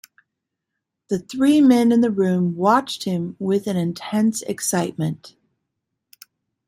[1.09, 5.35] The three men in the room watched him with an intense excitement.